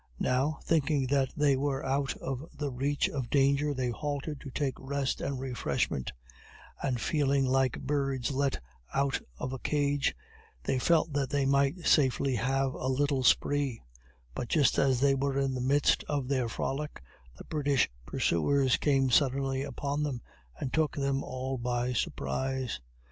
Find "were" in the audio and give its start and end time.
1.55-1.85, 15.13-15.37